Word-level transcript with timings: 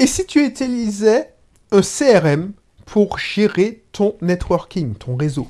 Et 0.00 0.06
si 0.06 0.24
tu 0.24 0.46
utilisais 0.46 1.34
un 1.72 1.82
CRM 1.82 2.52
pour 2.86 3.18
gérer 3.18 3.84
ton 3.92 4.16
networking, 4.22 4.94
ton 4.94 5.14
réseau 5.14 5.46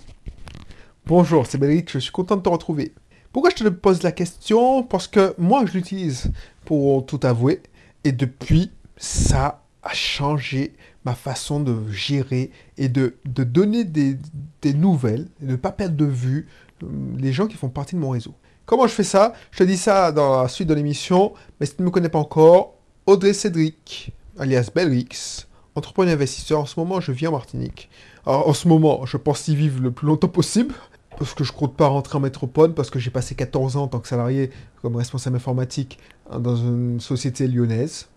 Bonjour, 1.06 1.46
c'est 1.46 1.56
Bédric, 1.56 1.88
je 1.92 2.00
suis 2.00 2.10
content 2.10 2.36
de 2.36 2.42
te 2.42 2.48
retrouver. 2.48 2.92
Pourquoi 3.32 3.52
je 3.56 3.62
te 3.62 3.68
pose 3.68 4.02
la 4.02 4.10
question? 4.10 4.82
Parce 4.82 5.06
que 5.06 5.36
moi, 5.38 5.64
je 5.66 5.74
l'utilise 5.74 6.32
pour 6.64 7.06
tout 7.06 7.20
avouer. 7.22 7.62
Et 8.02 8.10
depuis, 8.10 8.72
ça 8.96 9.62
a 9.84 9.94
changé 9.94 10.74
ma 11.04 11.14
façon 11.14 11.60
de 11.60 11.88
gérer 11.92 12.50
et 12.76 12.88
de, 12.88 13.14
donner 13.24 13.84
des, 13.84 14.18
nouvelles 14.74 15.28
et 15.40 15.46
de 15.46 15.52
ne 15.52 15.56
pas 15.56 15.70
perdre 15.70 15.94
de 15.94 16.06
vue 16.06 16.48
euh, 16.82 16.86
les 17.18 17.32
gens 17.32 17.46
qui 17.46 17.56
font 17.56 17.68
partie 17.68 17.94
de 17.94 18.00
mon 18.00 18.10
réseau. 18.10 18.34
Comment 18.66 18.88
je 18.88 18.94
fais 18.94 19.04
ça? 19.04 19.32
Je 19.52 19.58
te 19.58 19.62
dis 19.62 19.78
ça 19.78 20.10
dans 20.10 20.42
la 20.42 20.48
suite 20.48 20.68
de 20.68 20.74
l'émission, 20.74 21.34
mais 21.60 21.66
si 21.66 21.76
tu 21.76 21.82
ne 21.82 21.86
me 21.86 21.92
connais 21.92 22.08
pas 22.08 22.18
encore, 22.18 22.74
Audrey 23.06 23.32
Cédric, 23.32 24.12
alias 24.40 24.70
Belrix, 24.74 25.46
entrepreneur 25.74 26.14
investisseur. 26.14 26.60
En 26.60 26.66
ce 26.66 26.80
moment, 26.80 27.00
je 27.00 27.12
vis 27.12 27.28
en 27.28 27.32
Martinique. 27.32 27.90
Alors, 28.26 28.48
en 28.48 28.54
ce 28.54 28.66
moment, 28.66 29.06
je 29.06 29.16
pense 29.16 29.46
y 29.48 29.54
vivre 29.54 29.80
le 29.82 29.90
plus 29.90 30.06
longtemps 30.06 30.28
possible, 30.28 30.74
parce 31.18 31.34
que 31.34 31.44
je 31.44 31.52
compte 31.52 31.76
pas 31.76 31.86
rentrer 31.86 32.16
en 32.16 32.20
métropole, 32.20 32.74
parce 32.74 32.90
que 32.90 32.98
j'ai 32.98 33.10
passé 33.10 33.34
14 33.34 33.76
ans 33.76 33.82
en 33.84 33.88
tant 33.88 34.00
que 34.00 34.08
salarié 34.08 34.50
comme 34.82 34.96
responsable 34.96 35.36
informatique 35.36 35.98
hein, 36.30 36.40
dans 36.40 36.56
une 36.56 37.00
société 37.00 37.46
lyonnaise. 37.46 38.08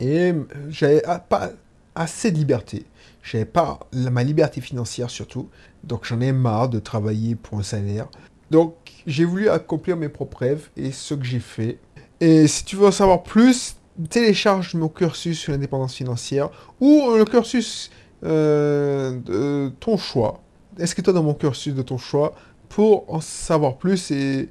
Et 0.00 0.32
euh, 0.32 0.44
j'avais 0.70 1.02
pas 1.28 1.50
assez 1.94 2.30
de 2.30 2.36
liberté. 2.36 2.86
J'avais 3.22 3.44
pas 3.44 3.80
ma 3.92 4.24
liberté 4.24 4.60
financière 4.62 5.10
surtout. 5.10 5.48
Donc 5.84 6.06
j'en 6.06 6.20
ai 6.20 6.32
marre 6.32 6.70
de 6.70 6.78
travailler 6.78 7.34
pour 7.34 7.58
un 7.58 7.62
salaire. 7.62 8.08
Donc 8.50 8.74
j'ai 9.06 9.24
voulu 9.26 9.50
accomplir 9.50 9.96
mes 9.96 10.08
propres 10.08 10.38
rêves 10.38 10.70
et 10.76 10.90
ce 10.90 11.14
que 11.14 11.24
j'ai 11.24 11.40
fait. 11.40 11.78
Et 12.20 12.46
si 12.46 12.64
tu 12.64 12.76
veux 12.76 12.86
en 12.86 12.92
savoir 12.92 13.22
plus, 13.22 13.76
télécharge 14.08 14.74
mon 14.74 14.88
cursus 14.88 15.38
sur 15.38 15.52
l'indépendance 15.52 15.94
financière 15.94 16.50
ou 16.80 17.12
le 17.16 17.24
cursus 17.24 17.90
euh, 18.24 19.18
de 19.24 19.72
ton 19.80 19.96
choix. 19.96 20.40
Inscris-toi 20.78 21.12
dans 21.12 21.22
mon 21.22 21.34
cursus 21.34 21.74
de 21.74 21.82
ton 21.82 21.98
choix 21.98 22.34
pour 22.68 23.12
en 23.12 23.20
savoir 23.20 23.76
plus 23.76 24.10
et 24.10 24.48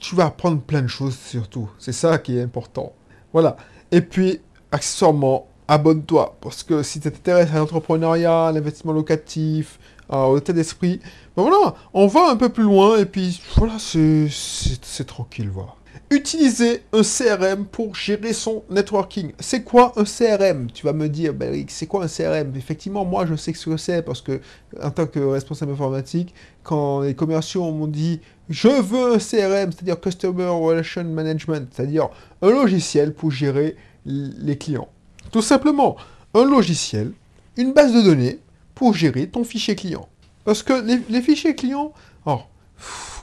tu 0.00 0.14
vas 0.14 0.26
apprendre 0.26 0.60
plein 0.60 0.82
de 0.82 0.88
choses 0.88 1.16
surtout. 1.16 1.68
C'est 1.78 1.92
ça 1.92 2.18
qui 2.18 2.36
est 2.36 2.42
important. 2.42 2.92
Voilà. 3.32 3.56
Et 3.90 4.00
puis, 4.00 4.40
accessoirement, 4.70 5.48
abonne-toi. 5.68 6.36
Parce 6.40 6.62
que 6.62 6.82
si 6.82 7.00
tu 7.00 7.10
t'intéresses 7.10 7.50
à 7.52 7.58
l'entrepreneuriat, 7.58 8.48
à 8.48 8.52
l'investissement 8.52 8.92
locatif, 8.92 9.78
au 10.08 10.36
état 10.36 10.52
d'esprit, 10.52 11.00
ben 11.36 11.42
voilà, 11.42 11.74
on 11.94 12.06
va 12.06 12.30
un 12.30 12.36
peu 12.36 12.50
plus 12.50 12.64
loin 12.64 12.98
et 12.98 13.06
puis 13.06 13.40
voilà, 13.56 13.78
c'est 13.78 15.06
tranquille, 15.06 15.48
voilà. 15.48 15.74
Utiliser 16.10 16.82
un 16.92 17.02
CRM 17.02 17.64
pour 17.66 17.94
gérer 17.94 18.32
son 18.32 18.64
networking. 18.70 19.32
C'est 19.40 19.62
quoi 19.62 19.92
un 19.96 20.04
CRM 20.04 20.70
Tu 20.70 20.84
vas 20.84 20.92
me 20.92 21.08
dire, 21.08 21.32
ben, 21.34 21.64
c'est 21.68 21.86
quoi 21.86 22.04
un 22.04 22.08
CRM 22.08 22.54
Effectivement, 22.56 23.04
moi, 23.04 23.26
je 23.26 23.34
sais 23.34 23.52
ce 23.52 23.70
que 23.70 23.76
c'est 23.76 24.02
parce 24.02 24.20
que, 24.20 24.40
en 24.82 24.90
tant 24.90 25.06
que 25.06 25.20
responsable 25.20 25.72
informatique, 25.72 26.34
quand 26.62 27.00
les 27.00 27.14
commerciaux 27.14 27.70
m'ont 27.70 27.86
dit, 27.86 28.20
je 28.48 28.68
veux 28.68 29.14
un 29.14 29.18
CRM, 29.18 29.72
c'est-à-dire 29.72 30.00
Customer 30.00 30.46
Relation 30.46 31.04
Management, 31.04 31.68
c'est-à-dire 31.72 32.08
un 32.42 32.50
logiciel 32.50 33.14
pour 33.14 33.30
gérer 33.30 33.76
les 34.04 34.58
clients. 34.58 34.88
Tout 35.30 35.42
simplement, 35.42 35.96
un 36.34 36.44
logiciel, 36.44 37.12
une 37.56 37.72
base 37.72 37.94
de 37.94 38.02
données 38.02 38.38
pour 38.74 38.94
gérer 38.94 39.28
ton 39.28 39.44
fichier 39.44 39.76
client. 39.76 40.08
Parce 40.44 40.62
que 40.62 40.72
les, 41.08 41.22
fichiers 41.22 41.54
clients, 41.54 41.92
alors, 42.26 42.48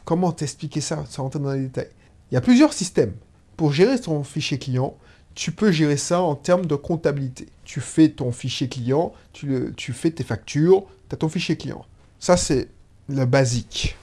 comment 0.06 0.31
t'expliquer 0.31 0.81
ça 0.81 1.04
sans 1.09 1.23
rentrer 1.23 1.39
dans 1.39 1.52
les 1.52 1.61
détails? 1.61 1.89
Il 2.32 2.36
y 2.36 2.38
a 2.38 2.42
plusieurs 2.42 2.74
systèmes. 2.74 3.14
Pour 3.58 3.74
gérer 3.74 4.00
ton 4.00 4.24
fichier 4.24 4.58
client, 4.58 4.96
tu 5.36 5.52
peux 5.52 5.72
gérer 5.72 5.98
ça 5.98 6.22
en 6.22 6.36
termes 6.36 6.66
de 6.66 6.76
comptabilité. 6.76 7.48
Tu 7.64 7.82
fais 7.82 8.10
ton 8.10 8.32
fichier 8.32 8.68
client, 8.68 9.14
tu, 9.34 9.74
fais 9.94 10.12
tes 10.12 10.24
factures, 10.24 10.86
tu 11.08 11.16
as 11.16 11.18
ton 11.18 11.30
fichier 11.30 11.58
client. 11.58 11.86
Ça, 12.20 12.38
c'est 12.38 12.68
le 13.08 13.26
basique. 13.26 13.98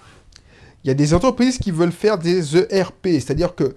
Il 0.84 0.88
y 0.88 0.90
a 0.90 0.94
des 0.94 1.14
entreprises 1.14 1.58
qui 1.58 1.70
veulent 1.70 1.92
faire 1.92 2.18
des 2.18 2.56
ERP, 2.56 3.04
c'est-à-dire 3.04 3.54
que 3.54 3.74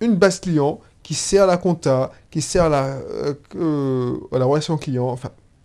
une 0.00 0.14
base 0.16 0.40
client, 0.40 0.80
qui 1.02 1.14
sert 1.14 1.46
la 1.46 1.56
compta, 1.56 2.12
qui 2.30 2.42
sert 2.42 2.68
la, 2.68 2.84
euh, 2.84 3.34
euh, 3.56 4.18
la 4.30 4.44
relation 4.44 4.76
client. 4.76 5.18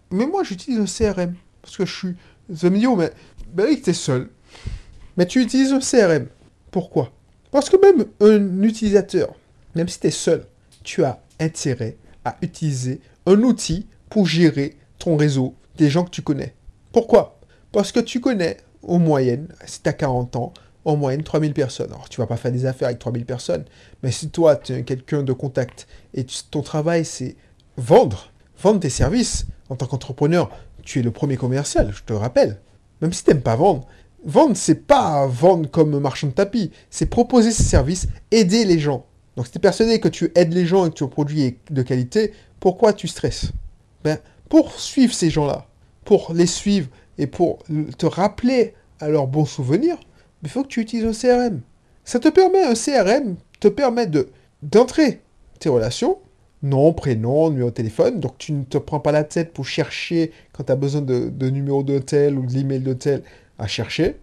Mais 0.10 0.26
moi, 0.26 0.44
j'utilise 0.44 0.80
un 0.80 0.86
CRM. 0.86 1.36
Parce 1.62 1.76
que 1.76 1.86
je 1.86 1.94
suis... 1.94 2.16
The 2.50 2.66
milieu, 2.66 2.96
mais... 2.96 3.12
Oui, 3.58 3.82
t'es 3.82 3.94
seul. 3.94 4.30
Mais 5.18 5.26
tu 5.26 5.42
utilises 5.42 5.74
un 5.74 5.80
CRM. 5.80 6.28
Pourquoi? 6.72 7.12
Parce 7.54 7.70
que 7.70 7.78
même 7.78 8.08
un 8.20 8.64
utilisateur, 8.64 9.36
même 9.76 9.88
si 9.88 10.00
tu 10.00 10.08
es 10.08 10.12
seul, 10.12 10.48
tu 10.84 11.04
as 11.04 11.22
intérêt 11.40 11.98
à 12.26 12.36
utiliser 12.42 13.00
un 13.28 13.40
outil 13.44 13.86
pour 14.10 14.26
gérer 14.26 14.76
ton 14.98 15.16
réseau 15.18 15.54
des 15.78 15.92
gens 15.92 16.04
que 16.04 16.10
tu 16.10 16.24
connais. 16.24 16.56
Pourquoi? 16.92 17.40
Parce 17.72 17.92
que 17.92 18.00
tu 18.00 18.20
connais, 18.20 18.58
en 18.82 18.98
moyenne, 18.98 19.50
si 19.68 19.84
tu 19.84 19.88
as 19.88 19.94
40 19.94 20.36
ans, 20.36 20.52
en 20.84 20.96
moyenne 20.96 21.22
3000 21.22 21.54
personnes. 21.54 21.92
Alors, 21.92 22.10
tu 22.10 22.20
vas 22.20 22.26
pas 22.26 22.38
faire 22.38 22.52
des 22.52 22.66
affaires 22.66 22.88
avec 22.88 22.98
3000 22.98 23.24
personnes, 23.24 23.66
mais 24.02 24.10
si 24.10 24.30
toi, 24.30 24.56
tu 24.56 24.74
es 24.74 24.82
quelqu'un 24.82 25.22
de 25.22 25.32
contact 25.32 25.88
et 26.16 26.26
ton 26.50 26.64
travail, 26.64 27.06
c'est 27.06 27.36
vendre, 27.78 28.32
vendre 28.64 28.80
tes 28.80 28.90
services 28.90 29.46
en 29.70 29.76
tant 29.76 29.86
qu'entrepreneur, 29.86 30.50
tu 30.82 31.00
es 31.00 31.02
le 31.04 31.12
premier 31.12 31.38
commercial, 31.38 31.94
je 31.94 32.02
te 32.02 32.14
rappelle. 32.14 32.60
Même 33.02 33.14
si 33.14 33.24
tu 33.24 33.30
n'aimes 33.30 33.42
pas 33.42 33.56
vendre, 33.56 33.88
vendre, 34.26 34.56
c'est 34.56 34.86
pas 34.88 35.26
vendre 35.28 35.70
comme 35.70 36.00
marchand 36.00 36.28
de 36.28 36.34
tapis, 36.34 36.72
c'est 36.90 37.06
proposer 37.06 37.52
ses 37.52 37.64
services, 37.64 38.08
aider 38.32 38.66
les 38.66 38.80
gens. 38.80 39.06
Donc, 39.36 39.48
si 39.48 39.52
tu 39.52 39.58
es 39.58 39.62
persuadé 39.62 40.00
que 40.00 40.08
tu 40.08 40.32
aides 40.36 40.54
les 40.54 40.66
gens 40.66 40.86
et 40.86 40.90
que 40.90 40.96
tu 40.96 41.08
produis 41.08 41.58
de 41.70 41.82
qualité, 41.82 42.34
pourquoi 42.60 42.94
tu 42.94 43.08
stresses? 43.08 43.52
Ben, 44.04 44.20
Pour 44.50 44.80
suivre 44.80 45.14
ces 45.14 45.30
gens-là, 45.30 45.68
pour 46.06 46.34
les 46.34 46.46
suivre 46.46 46.88
et 47.18 47.28
pour 47.28 47.60
te 47.98 48.06
rappeler 48.06 48.74
à 49.00 49.10
leurs 49.10 49.28
bons 49.28 49.46
souvenirs, 49.46 49.98
il 50.44 50.50
faut 50.50 50.64
que 50.64 50.68
tu 50.68 50.82
utilises 50.82 51.06
un 51.06 51.14
CRM. 51.14 51.62
Ça 52.04 52.20
te 52.20 52.28
permet, 52.28 52.64
un 52.64 52.74
CRM 52.74 53.36
te 53.60 53.68
permet 53.68 54.08
de 54.08 54.30
d'entrer 54.62 55.22
tes 55.60 55.68
relations, 55.68 56.20
nom, 56.62 56.94
prénom, 56.94 57.50
numéro 57.50 57.70
de 57.70 57.76
téléphone, 57.76 58.22
donc 58.22 58.38
tu 58.38 58.54
ne 58.54 58.64
te 58.64 58.78
prends 58.78 59.02
pas 59.02 59.12
la 59.12 59.26
tête 59.26 59.52
pour 59.52 59.66
chercher 59.66 60.32
quand 60.54 60.64
tu 60.64 60.72
as 60.72 60.78
besoin 60.78 61.02
de, 61.02 61.30
de 61.30 61.50
numéro 61.50 61.84
d'hôtel 61.84 62.38
ou 62.38 62.46
de 62.46 62.54
l'email 62.54 62.80
d'hôtel 62.80 63.24
chercher. 63.68 64.18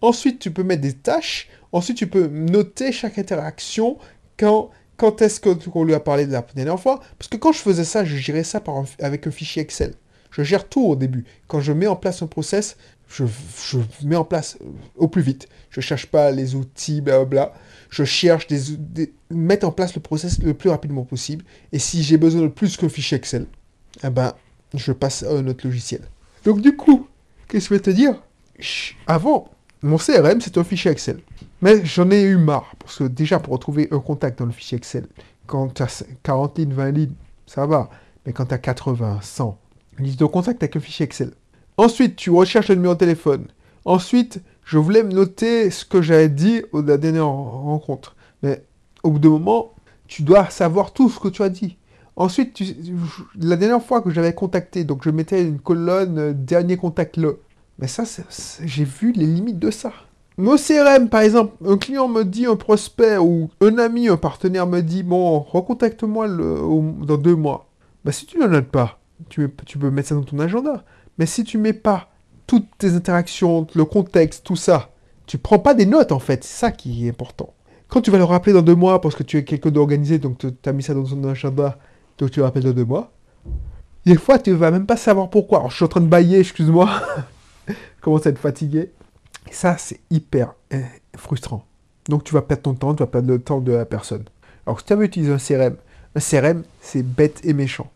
Ensuite, 0.00 0.38
tu 0.38 0.50
peux 0.50 0.62
mettre 0.62 0.82
des 0.82 0.92
tâches. 0.92 1.48
Ensuite, 1.72 1.96
tu 1.96 2.06
peux 2.06 2.26
noter 2.26 2.92
chaque 2.92 3.18
interaction 3.18 3.98
quand, 4.38 4.70
quand 4.96 5.22
est-ce 5.22 5.40
qu'on 5.40 5.84
lui 5.84 5.94
a 5.94 6.00
parlé 6.00 6.26
de 6.26 6.32
la 6.32 6.44
dernière 6.54 6.80
fois. 6.80 7.00
Parce 7.18 7.28
que 7.28 7.36
quand 7.36 7.52
je 7.52 7.58
faisais 7.58 7.84
ça, 7.84 8.04
je 8.04 8.16
gérais 8.16 8.44
ça 8.44 8.60
par 8.60 8.84
avec 9.00 9.26
un 9.26 9.30
fichier 9.30 9.62
Excel. 9.62 9.94
Je 10.30 10.42
gère 10.42 10.68
tout 10.68 10.84
au 10.84 10.96
début. 10.96 11.24
Quand 11.46 11.60
je 11.60 11.72
mets 11.72 11.86
en 11.86 11.96
place 11.96 12.22
un 12.22 12.26
process, 12.26 12.76
je, 13.08 13.78
mets 14.02 14.16
en 14.16 14.24
place 14.24 14.58
euh, 14.60 14.66
au 14.96 15.08
plus 15.08 15.22
vite. 15.22 15.48
Je 15.70 15.80
cherche 15.80 16.06
pas 16.06 16.30
les 16.30 16.54
outils, 16.54 17.00
blablabla. 17.00 17.54
Je 17.90 18.04
cherche 18.04 18.46
des, 18.48 19.12
mettre 19.30 19.66
en 19.66 19.72
place 19.72 19.94
le 19.94 20.00
process 20.00 20.40
le 20.42 20.54
plus 20.54 20.70
rapidement 20.70 21.04
possible. 21.04 21.44
Et 21.72 21.78
si 21.78 22.02
j'ai 22.02 22.16
besoin 22.16 22.42
de 22.42 22.48
plus 22.48 22.76
qu'un 22.76 22.88
fichier 22.88 23.16
Excel, 23.16 23.46
eh 24.02 24.10
ben, 24.10 24.34
je 24.74 24.92
passe 24.92 25.22
à 25.22 25.30
un 25.30 25.46
autre 25.46 25.66
logiciel. 25.66 26.02
Donc 26.44 26.60
du 26.60 26.76
coup, 26.76 27.06
qu'est-ce 27.48 27.68
que 27.68 27.74
je 27.74 27.78
vais 27.78 27.84
te 27.84 27.90
dire? 27.90 28.20
Avant, 29.06 29.48
mon 29.82 29.98
CRM, 29.98 30.40
c'est 30.40 30.58
un 30.58 30.64
fichier 30.64 30.90
Excel. 30.90 31.20
Mais 31.62 31.84
j'en 31.84 32.10
ai 32.10 32.22
eu 32.22 32.36
marre. 32.36 32.74
Parce 32.78 32.98
que 32.98 33.04
déjà, 33.04 33.38
pour 33.38 33.52
retrouver 33.54 33.88
un 33.90 34.00
contact 34.00 34.38
dans 34.38 34.46
le 34.46 34.52
fichier 34.52 34.78
Excel, 34.78 35.06
quand 35.46 35.74
tu 35.74 35.82
as 35.82 36.04
40 36.22 36.58
lignes, 36.58 36.72
20 36.72 36.90
lignes, 36.90 37.14
ça 37.46 37.66
va. 37.66 37.90
Mais 38.24 38.32
quand 38.32 38.46
tu 38.46 38.54
as 38.54 38.58
80, 38.58 39.18
100, 39.22 39.58
liste 39.98 40.20
de 40.20 40.24
contact 40.26 40.62
avec 40.62 40.76
un 40.76 40.80
fichier 40.80 41.04
Excel, 41.04 41.32
Ensuite, 41.76 42.14
tu 42.16 42.30
recherches 42.30 42.68
le 42.68 42.76
numéro 42.76 42.94
de 42.94 43.00
téléphone. 43.00 43.46
Ensuite, 43.84 44.40
je 44.64 44.78
voulais 44.78 45.02
me 45.02 45.12
noter 45.12 45.70
ce 45.70 45.84
que 45.84 46.02
j'avais 46.02 46.28
dit 46.28 46.62
au 46.72 46.82
la 46.82 46.96
dernière 46.96 47.26
rencontre. 47.26 48.14
Mais 48.42 48.64
au 49.02 49.10
bout 49.10 49.18
d'un 49.18 49.30
moment, 49.30 49.72
tu 50.06 50.22
dois 50.22 50.50
savoir 50.50 50.92
tout 50.92 51.10
ce 51.10 51.18
que 51.18 51.28
tu 51.28 51.42
as 51.42 51.48
dit. 51.48 51.76
Ensuite, 52.16 52.62
la 53.40 53.56
dernière 53.56 53.82
fois 53.82 54.02
que 54.02 54.10
j'avais 54.10 54.32
contacté, 54.34 54.84
donc 54.84 55.02
je 55.02 55.10
mettais 55.10 55.42
une 55.42 55.58
colonne 55.58 56.18
euh, 56.18 56.32
dernier 56.32 56.76
contact 56.76 57.16
le. 57.16 57.40
Mais 57.78 57.88
ça, 57.88 58.04
j'ai 58.64 58.84
vu 58.84 59.12
les 59.12 59.26
limites 59.26 59.58
de 59.58 59.70
ça. 59.70 59.92
Mon 60.36 60.56
CRM, 60.56 61.08
par 61.08 61.20
exemple, 61.20 61.54
un 61.64 61.76
client 61.76 62.08
me 62.08 62.24
dit, 62.24 62.46
un 62.46 62.56
prospect 62.56 63.18
ou 63.18 63.50
un 63.60 63.78
ami, 63.78 64.08
un 64.08 64.16
partenaire 64.16 64.66
me 64.66 64.80
dit, 64.80 65.02
bon, 65.02 65.40
recontacte-moi 65.40 66.28
dans 66.28 67.16
deux 67.16 67.36
mois. 67.36 67.68
Bah, 68.04 68.12
si 68.12 68.26
tu 68.26 68.38
ne 68.38 68.44
le 68.44 68.50
notes 68.50 68.68
pas, 68.68 68.98
tu, 69.28 69.48
peux 69.48 69.90
mettre 69.90 70.08
ça 70.08 70.14
dans 70.14 70.22
ton 70.22 70.38
agenda. 70.38 70.84
Mais 71.18 71.26
si 71.26 71.44
tu 71.44 71.58
mets 71.58 71.72
pas 71.72 72.10
toutes 72.46 72.66
tes 72.78 72.94
interactions, 72.94 73.66
le 73.74 73.84
contexte, 73.84 74.44
tout 74.44 74.56
ça, 74.56 74.90
tu 75.26 75.38
prends 75.38 75.58
pas 75.58 75.74
des 75.74 75.86
notes 75.86 76.12
en 76.12 76.18
fait, 76.18 76.44
c'est 76.44 76.58
ça 76.58 76.70
qui 76.70 77.06
est 77.06 77.10
important. 77.10 77.54
Quand 77.88 78.00
tu 78.00 78.10
vas 78.10 78.18
le 78.18 78.24
rappeler 78.24 78.52
dans 78.52 78.62
deux 78.62 78.74
mois 78.74 79.00
parce 79.00 79.14
que 79.14 79.22
tu 79.22 79.38
es 79.38 79.44
quelqu'un 79.44 79.70
d'organisé, 79.70 80.18
donc 80.18 80.38
tu 80.38 80.68
as 80.68 80.72
mis 80.72 80.82
ça 80.82 80.94
dans 80.94 81.04
ton 81.04 81.24
agenda, 81.24 81.78
donc 82.18 82.30
tu 82.30 82.40
le 82.40 82.44
rappelles 82.44 82.64
dans 82.64 82.72
deux 82.72 82.84
mois, 82.84 83.12
des 84.04 84.16
fois 84.16 84.38
tu 84.38 84.52
vas 84.52 84.70
même 84.70 84.86
pas 84.86 84.96
savoir 84.96 85.30
pourquoi. 85.30 85.58
Alors 85.60 85.70
je 85.70 85.76
suis 85.76 85.84
en 85.84 85.88
train 85.88 86.00
de 86.00 86.06
bailler, 86.08 86.40
excuse-moi, 86.40 86.90
commence 88.00 88.26
à 88.26 88.30
être 88.30 88.38
fatigué. 88.38 88.90
Et 89.48 89.52
ça, 89.52 89.76
c'est 89.78 90.00
hyper 90.10 90.54
eh, 90.70 90.82
frustrant. 91.16 91.64
Donc 92.08 92.24
tu 92.24 92.34
vas 92.34 92.42
perdre 92.42 92.62
ton 92.62 92.74
temps, 92.74 92.94
tu 92.94 93.02
vas 93.02 93.06
perdre 93.06 93.28
le 93.28 93.38
temps 93.38 93.60
de 93.60 93.72
la 93.72 93.84
personne. 93.84 94.24
Alors 94.66 94.80
si 94.80 94.86
tu 94.86 94.92
avais 94.92 95.06
utilisé 95.06 95.32
un 95.32 95.38
CRM, 95.38 95.76
Un 96.14 96.20
CRM, 96.20 96.62
c'est 96.80 97.02
bête 97.02 97.40
et 97.44 97.52
méchant. 97.52 97.90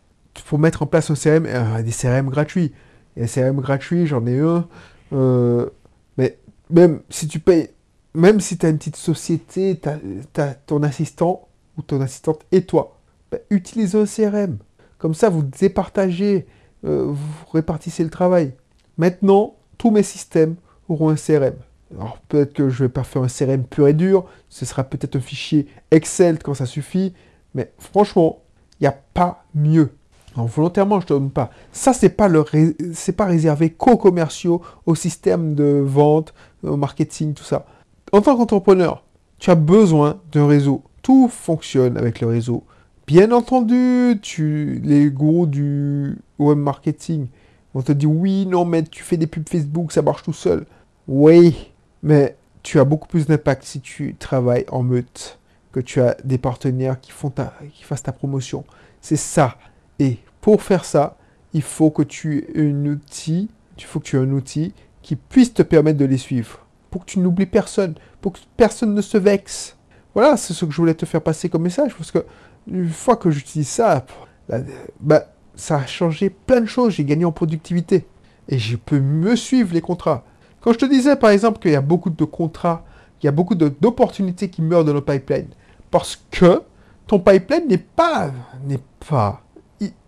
Pour 0.47 0.59
mettre 0.59 0.83
en 0.83 0.87
place 0.87 1.11
un 1.11 1.15
CRM, 1.15 1.47
a 1.47 1.83
des 1.83 1.93
CRM 1.93 2.31
gratuits. 2.31 2.73
A 3.17 3.21
des 3.21 3.27
CRM 3.27 3.61
gratuits, 3.61 4.07
j'en 4.07 4.25
ai 4.27 4.39
un. 4.39 4.67
Euh, 5.13 5.69
mais 6.17 6.39
même 6.71 7.01
si 7.11 7.29
tu 7.29 7.39
payes, 7.39 7.71
même 8.15 8.41
si 8.41 8.57
tu 8.57 8.67
as 8.67 8.71
une 8.71 8.79
petite 8.79 8.97
société, 8.97 9.81
tu 9.81 10.41
as, 10.41 10.55
ton 10.55 10.83
assistant 10.83 11.49
ou 11.77 11.83
ton 11.83 12.01
assistante 12.01 12.45
et 12.53 12.63
toi, 12.63 12.99
bah, 13.31 13.39
utilise 13.51 13.95
un 13.95 14.05
CRM. 14.05 14.59
Comme 14.99 15.15
ça, 15.15 15.29
vous 15.29 15.43
départagez, 15.43 16.47
euh, 16.85 17.05
vous 17.07 17.47
répartissez 17.53 18.05
le 18.05 18.11
travail. 18.11 18.53
Maintenant, 18.97 19.55
tous 19.79 19.91
mes 19.91 20.03
systèmes 20.03 20.57
auront 20.89 21.09
un 21.09 21.15
CRM. 21.15 21.55
Alors 21.97 22.19
peut-être 22.29 22.53
que 22.53 22.69
je 22.69 22.85
vais 22.85 22.91
pas 22.91 23.05
faire 23.05 23.23
un 23.23 23.29
CRM 23.29 23.65
pur 23.65 23.89
et 23.89 23.95
dur, 23.95 24.27
ce 24.49 24.67
sera 24.67 24.85
peut-être 24.85 25.17
un 25.17 25.21
fichier 25.21 25.67
Excel 25.91 26.39
quand 26.43 26.55
ça 26.55 26.67
suffit, 26.67 27.15
mais 27.55 27.73
franchement, 27.79 28.43
il 28.81 28.85
n'y 28.85 28.89
a 28.89 28.99
pas 29.15 29.45
mieux. 29.55 29.91
Alors, 30.35 30.47
volontairement, 30.47 31.01
je 31.01 31.05
ne 31.05 31.09
te 31.09 31.15
donne 31.15 31.31
pas. 31.31 31.51
Ça, 31.73 31.93
c'est 31.93 32.11
pas 32.11 32.29
le 32.29 32.45
c'est 32.93 33.17
pas 33.17 33.25
réservé 33.25 33.71
qu'aux 33.71 33.97
commerciaux, 33.97 34.63
au 34.87 34.95
système 34.95 35.55
de 35.55 35.83
vente, 35.85 36.35
au 36.63 36.77
marketing, 36.77 37.35
tout 37.35 37.45
ça. 37.45 37.67
En 38.13 38.21
tant 38.21 38.37
qu'entrepreneur, 38.37 39.03
tu 39.39 39.51
as 39.51 39.55
besoin 39.55 40.21
d'un 40.31 40.47
réseau. 40.47 40.83
Tout 41.03 41.29
fonctionne 41.29 41.97
avec 41.97 42.21
le 42.21 42.29
réseau. 42.29 42.65
Bien 43.07 43.33
entendu, 43.33 44.19
tu, 44.21 44.81
les 44.85 45.11
gourous 45.11 45.47
du 45.47 46.19
web 46.39 46.59
marketing 46.59 47.29
vont 47.75 47.83
te 47.83 47.93
dire 47.93 48.11
oui, 48.11 48.47
non, 48.47 48.65
mais 48.65 48.83
tu 48.83 49.03
fais 49.03 49.17
des 49.17 49.27
pubs 49.27 49.49
Facebook, 49.49 49.93
ça 49.93 50.03
marche 50.03 50.23
tout 50.23 50.33
seul. 50.33 50.67
Oui, 51.07 51.73
mais 52.03 52.37
tu 52.63 52.79
as 52.79 52.85
beaucoup 52.85 53.09
plus 53.09 53.27
d'impact 53.27 53.65
si 53.65 53.81
tu 53.81 54.15
travailles 54.19 54.67
en 54.71 54.83
meute, 54.83 55.39
que 55.73 55.81
tu 55.81 56.01
as 56.01 56.17
des 56.25 56.39
partenaires 56.39 57.01
qui, 57.01 57.13
font 57.13 57.31
ta, 57.31 57.55
qui 57.73 57.85
fassent 57.85 58.03
ta 58.03 58.13
promotion. 58.13 58.65
C'est 59.01 59.17
ça. 59.17 59.57
Et 59.99 60.19
pour 60.41 60.63
faire 60.63 60.85
ça, 60.85 61.17
il 61.53 61.63
faut 61.63 61.91
que 61.91 62.03
tu 62.03 62.39
aies 62.39 62.71
un 62.71 62.87
outil, 62.87 63.49
il 63.77 63.85
faut 63.85 64.01
que 64.01 64.05
tu 64.05 64.17
aies 64.17 64.21
un 64.21 64.33
outil 64.33 64.75
qui 65.03 65.17
puisse 65.17 65.55
te 65.55 65.63
permettre 65.63 65.99
de 65.99 66.05
les 66.05 66.19
suivre. 66.19 66.67
Pour 66.91 67.05
que 67.05 67.11
tu 67.11 67.19
n'oublies 67.21 67.47
personne, 67.47 67.95
pour 68.21 68.33
que 68.33 68.41
personne 68.57 68.95
ne 68.95 69.03
se 69.03 69.19
vexe. 69.19 69.77
Voilà, 70.15 70.37
c'est 70.37 70.53
ce 70.53 70.65
que 70.65 70.73
je 70.73 70.77
voulais 70.77 70.95
te 70.95 71.07
faire 71.07 71.23
passer 71.23 71.49
comme 71.49 71.63
message, 71.63 71.95
parce 71.95 72.11
que 72.11 72.25
une 72.67 72.89
fois 72.89 73.17
que 73.17 73.31
j'utilise 73.31 73.69
ça, 73.69 74.05
bah, 75.01 75.27
ça 75.59 75.79
a 75.79 75.87
changé 75.87 76.31
plein 76.31 76.61
de 76.61 76.67
choses. 76.67 76.95
J'ai 76.95 77.05
gagné 77.05 77.25
en 77.25 77.33
productivité. 77.33 78.07
Et 78.49 78.59
je 78.59 78.77
peux 78.77 79.01
me 79.01 79.37
suivre 79.37 79.75
les 79.75 79.81
contrats. 79.81 80.25
Quand 80.61 80.73
je 80.73 80.79
te 80.79 80.87
disais, 80.87 81.17
par 81.17 81.31
exemple, 81.31 81.59
qu'il 81.59 81.73
y 81.73 81.77
a 81.77 81.81
beaucoup 81.81 82.11
de 82.11 82.25
contrats, 82.25 82.85
il 83.23 83.27
y 83.27 83.29
a 83.29 83.33
beaucoup 83.33 83.55
d'opportunités 83.55 84.49
qui 84.49 84.63
meurent 84.63 84.85
dans 84.85 84.95
le 84.95 85.01
pipeline, 85.01 85.49
parce 85.91 86.17
que 86.31 86.63
ton 87.07 87.19
pipeline 87.19 87.67
n'est 87.69 87.79
pas, 87.79 88.31
n'est 88.65 88.81
pas 89.09 89.43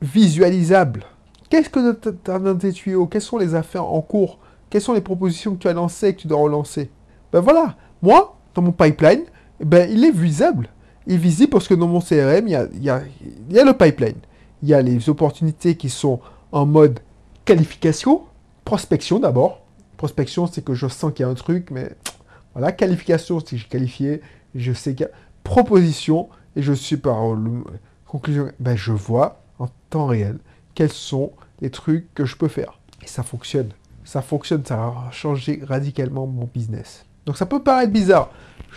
visualisable. 0.01 1.05
Qu'est-ce 1.49 1.69
que 1.69 1.93
tu 1.93 2.31
as 2.31 2.39
dans 2.39 2.57
tes 2.57 2.73
tuyaux 2.73 3.07
Quelles 3.07 3.21
sont 3.21 3.39
les 3.39 3.55
affaires 3.55 3.85
en 3.85 4.01
cours? 4.01 4.39
Quelles 4.71 4.83
sont 4.83 4.95
les 4.95 5.01
propositions 5.01 5.55
que 5.55 5.59
tu 5.59 5.69
as 5.69 5.73
lancées 5.73 6.09
et 6.09 6.15
que 6.15 6.21
tu 6.21 6.29
dois 6.29 6.39
relancer? 6.39 6.91
Ben 7.33 7.41
voilà, 7.41 7.77
moi, 8.03 8.39
dans 8.55 8.63
mon 8.63 8.73
pipeline, 8.73 9.25
ben, 9.61 9.91
il 9.91 10.05
est 10.05 10.13
visible 10.13 10.69
est 11.09 11.17
visible 11.17 11.51
parce 11.51 11.69
que 11.69 11.75
dans 11.75 11.87
mon 11.87 12.01
CRM, 12.01 12.47
il 12.47 12.69
il 12.75 12.93
il 13.49 13.57
y 13.57 13.59
a 13.59 13.65
le 13.65 13.73
pipeline. 13.73 14.17
Il 14.63 14.69
y 14.69 14.75
a 14.75 14.83
les 14.83 15.09
opportunités 15.09 15.77
qui 15.77 15.89
sont 15.89 16.21
en 16.53 16.67
mode 16.67 17.01
qualification, 17.45 18.23
prospection 18.65 19.19
d'abord. 19.19 19.63
Prospection, 19.97 20.47
c'est 20.47 20.65
que 20.65 20.75
je 20.75 20.89
sens 20.89 21.13
qu'il 21.13 21.25
y 21.25 21.29
a 21.29 21.31
un 21.31 21.35
truc, 21.35 21.71
mais 21.71 21.91
voilà, 22.55 22.73
qualification, 22.73 23.41
c'est 23.41 23.51
que 23.51 23.57
j'ai 23.57 23.69
qualifié, 23.69 24.21
je 24.55 24.73
sais 24.73 24.95
qu'il 24.95 25.07
y 25.07 25.09
a 25.09 25.13
proposition, 25.45 26.29
et 26.57 26.63
je 26.63 26.73
suis 26.73 26.97
par 26.97 27.17
conclusion, 28.07 28.51
ben 28.59 28.77
je 28.77 28.93
vois 28.93 29.43
en 29.59 29.69
temps 29.89 30.07
réel 30.07 30.39
quels 30.75 30.93
sont 30.93 31.33
les 31.61 31.71
trucs 31.71 32.13
que 32.15 32.25
je 32.25 32.37
peux 32.37 32.49
faire. 32.49 32.79
Et 33.03 33.07
ça 33.07 33.23
fonctionne. 33.23 33.71
Ça 34.05 34.23
fonctionne, 34.23 34.65
ça 34.65 34.77
a 34.77 35.11
changé 35.13 35.61
radicalement 35.63 36.27
mon 36.27 36.49
business. 36.53 37.05
Donc 37.27 37.37
ça 37.37 37.47
peut 37.47 37.63
paraître 37.63 37.93
bizarre, 37.93 38.31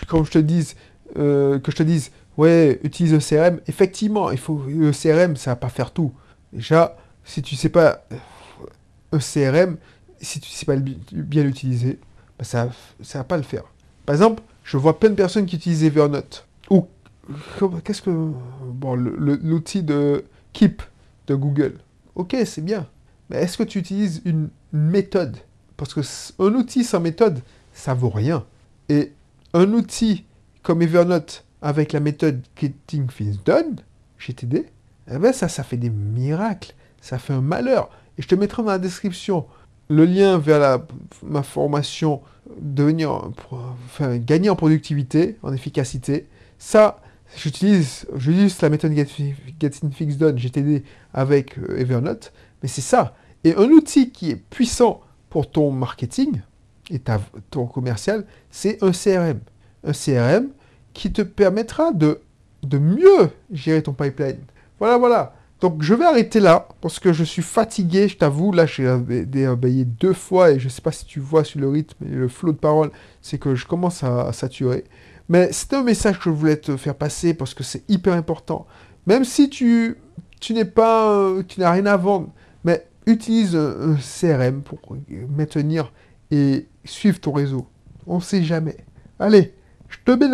comme 0.08 0.26
je 0.26 0.32
te 0.32 0.40
dise, 0.40 0.76
euh, 1.18 1.60
que 1.60 1.72
je 1.72 1.78
te 1.78 1.84
dise, 1.84 2.12
ouais, 2.38 2.80
utilise 2.84 3.14
le 3.14 3.20
CRM. 3.20 3.60
Effectivement, 3.68 4.32
il 4.32 4.38
faut 4.38 4.64
le 4.68 4.92
CRM, 4.92 5.36
ça 5.36 5.52
va 5.52 5.56
pas 5.56 5.70
faire 5.70 5.92
tout. 5.92 6.12
Déjà, 6.52 6.98
si 7.24 7.42
tu 7.42 7.56
sais 7.56 7.70
pas 7.70 8.06
un 9.12 9.20
CRM, 9.20 9.78
si 10.22 10.40
tu 10.40 10.50
sais 10.50 10.66
pas 10.66 10.76
bien 10.76 11.44
l'utiliser, 11.44 12.00
bah, 12.38 12.46
ça, 12.46 12.70
ça 13.02 13.20
va 13.20 13.24
pas 13.24 13.38
le 13.38 13.44
faire. 13.44 13.64
Par 14.06 14.16
exemple, 14.16 14.44
je 14.64 14.78
vois 14.78 15.00
plein 15.00 15.10
de 15.10 15.16
personnes 15.16 15.46
qui 15.46 15.56
utilisent 15.56 15.84
Evernote. 15.84 16.48
Ou 16.70 16.88
qu'est-ce 17.84 18.02
que 18.02 18.32
bon 18.66 18.96
l'outil 18.96 19.84
de 19.84 20.26
Keep 20.52 20.82
de 21.28 21.36
Google. 21.36 21.76
Ok, 22.16 22.36
c'est 22.46 22.64
bien. 22.64 22.88
Mais 23.30 23.38
est-ce 23.38 23.58
que 23.58 23.64
tu 23.64 23.80
utilises 23.80 24.22
une 24.26 24.50
méthode? 24.72 25.38
Parce 25.78 25.94
que 25.94 26.02
un 26.40 26.54
outil 26.54 26.84
sans 26.84 27.00
méthode, 27.00 27.42
ça 27.74 27.94
vaut 27.94 28.10
rien. 28.10 28.46
Et 28.90 29.14
un 29.54 29.72
outil 29.74 30.26
comme 30.62 30.82
Evernote 30.82 31.46
avec 31.64 31.94
la 31.94 32.00
méthode 32.00 32.44
Getting 32.56 33.08
Things 33.08 33.38
Done, 33.44 33.78
GTD, 34.20 34.66
eh 35.12 35.18
ben 35.18 35.34
ça, 35.34 35.48
ça 35.48 35.64
fait 35.64 35.78
des 35.78 35.90
miracles. 35.90 36.74
Ça 37.02 37.18
fait 37.18 37.34
un 37.34 37.42
malheur. 37.42 37.90
Et 38.18 38.22
je 38.22 38.28
te 38.28 38.36
mettrai 38.36 38.62
dans 38.62 38.70
la 38.70 38.78
description 38.78 39.46
le 39.90 40.06
lien 40.06 40.38
vers 40.38 40.82
ma 41.24 41.42
formation 41.44 42.22
devenir, 42.60 43.12
enfin, 43.88 44.18
gagner 44.18 44.50
en 44.50 44.56
productivité, 44.56 45.38
en 45.42 45.54
efficacité. 45.54 46.28
Ça, 46.60 47.02
j'utilise, 47.36 48.06
j'utilise 48.16 48.62
la 48.62 48.70
méthode 48.70 48.94
Getting 48.94 49.90
Things 49.90 50.18
Done, 50.18 50.38
GTD, 50.38 50.84
avec 51.14 51.58
euh, 51.58 51.80
Evernote. 51.80 52.32
Mais 52.62 52.70
c'est 52.70 52.82
ça. 52.82 53.16
Et 53.44 53.56
un 53.56 53.70
outil 53.70 54.12
qui 54.12 54.32
est 54.32 54.36
puissant 54.36 55.02
pour 55.30 55.50
ton 55.50 55.72
marketing 55.72 56.42
et 56.90 57.00
ta, 57.00 57.20
ton 57.50 57.66
commercial, 57.66 58.26
c'est 58.52 58.82
un 58.84 58.92
CRM 58.92 59.40
un 59.84 59.92
CRM 59.92 60.50
qui 60.94 61.12
te 61.12 61.22
permettra 61.22 61.92
de, 61.92 62.22
de 62.64 62.78
mieux 62.78 63.30
gérer 63.52 63.84
ton 63.84 63.94
pipeline. 63.94 64.40
Voilà, 64.80 64.98
voilà. 64.98 65.34
Donc 65.64 65.82
je 65.82 65.94
vais 65.94 66.04
arrêter 66.04 66.42
là 66.42 66.68
parce 66.82 67.00
que 67.00 67.14
je 67.14 67.24
suis 67.24 67.42
fatigué, 67.42 68.10
je 68.10 68.18
t'avoue. 68.18 68.52
Là, 68.52 68.66
j'ai 68.66 68.86
débaillé 69.26 69.86
deux 69.86 70.12
fois 70.12 70.52
et 70.52 70.60
je 70.60 70.66
ne 70.66 70.70
sais 70.70 70.82
pas 70.82 70.92
si 70.92 71.06
tu 71.06 71.22
vois 71.22 71.46
sur 71.46 71.62
le 71.62 71.70
rythme 71.70 72.06
et 72.06 72.10
le 72.10 72.28
flot 72.28 72.52
de 72.52 72.58
parole, 72.58 72.92
c'est 73.22 73.38
que 73.38 73.56
je 73.56 73.66
commence 73.66 74.04
à, 74.04 74.34
saturer. 74.34 74.84
Mais 75.30 75.54
c'est 75.54 75.74
un 75.74 75.84
message 75.84 76.18
que 76.18 76.26
je 76.26 76.32
voulais 76.32 76.58
te 76.58 76.76
faire 76.76 76.96
passer 76.96 77.34
parce 77.34 77.54
que 77.54 77.64
c'est 77.64 77.90
hyper 77.90 78.14
important. 78.14 78.68
Même 79.08 79.24
si 79.24 79.50
tu, 79.50 79.96
tu 80.42 80.54
n'es 80.54 80.66
pas, 80.66 81.34
tu 81.48 81.62
n'as 81.62 81.72
rien 81.72 81.86
à 81.86 81.96
vendre, 81.96 82.28
mais 82.66 82.86
utilise 83.06 83.56
un, 83.56 83.96
CRM 83.96 84.64
pour 84.64 84.80
maintenir 85.30 85.94
et 86.30 86.68
suivre 86.84 87.22
ton 87.22 87.32
réseau. 87.32 87.68
On 88.06 88.18
ne 88.18 88.22
sait 88.22 88.44
jamais. 88.44 88.76
Allez, 89.18 89.54
je 89.88 89.98
te 90.04 90.12
mets 90.12 90.28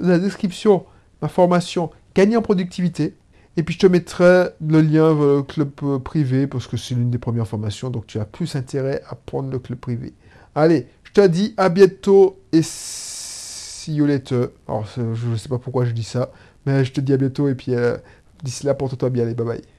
la, 0.00 0.18
description 0.18 0.84
ma 1.22 1.28
formation 1.28 1.90
Gagner 2.14 2.38
en 2.38 2.42
productivité. 2.42 3.14
Et 3.58 3.62
puis 3.62 3.74
je 3.74 3.78
te 3.78 3.86
mettrai 3.86 4.48
le 4.66 4.80
lien 4.80 5.14
vers 5.14 5.36
le 5.36 5.42
club 5.42 5.70
euh, 5.82 5.98
privé 5.98 6.46
parce 6.46 6.66
que 6.66 6.76
c'est 6.76 6.94
l'une 6.94 7.10
des 7.10 7.18
premières 7.18 7.46
formations, 7.46 7.90
donc 7.90 8.06
tu 8.06 8.18
as 8.18 8.24
plus 8.24 8.56
intérêt 8.56 9.02
à 9.08 9.14
prendre 9.14 9.50
le 9.50 9.58
club 9.58 9.78
privé. 9.78 10.14
Allez, 10.54 10.86
je 11.04 11.12
te 11.12 11.26
dis 11.26 11.54
à 11.56 11.68
bientôt 11.68 12.38
et 12.52 12.60
see 12.62 13.94
you 13.94 14.06
later. 14.06 14.48
Alors 14.66 14.86
je 14.96 15.26
ne 15.26 15.36
sais 15.36 15.48
pas 15.48 15.58
pourquoi 15.58 15.84
je 15.84 15.92
dis 15.92 16.04
ça, 16.04 16.32
mais 16.64 16.84
je 16.84 16.92
te 16.92 17.00
dis 17.00 17.12
à 17.12 17.16
bientôt 17.18 17.48
et 17.48 17.54
puis 17.54 17.74
euh, 17.74 17.96
d'ici 18.42 18.64
là 18.64 18.74
porte-toi 18.74 19.10
bien, 19.10 19.24
allez, 19.24 19.34
bye 19.34 19.46
bye. 19.46 19.75